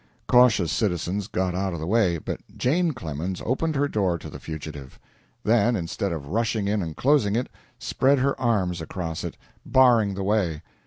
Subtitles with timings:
[0.27, 4.39] Cautious citizens got out of the way, but Jane Clemens opened her door to the
[4.39, 4.97] fugitive;
[5.43, 10.23] then, instead of rushing in and closing it, spread her arms across it, barring the
[10.23, 10.63] way.